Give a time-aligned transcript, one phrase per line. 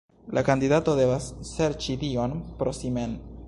[0.37, 3.19] La kandidato devas serĉi Dion pro si mem.